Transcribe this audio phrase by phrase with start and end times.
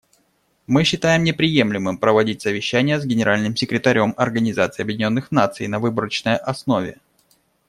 [0.65, 6.97] Мы считает неприемлемым проводить совещания с Генеральным секретарем Организации Объединенных Наций на выборочной основе.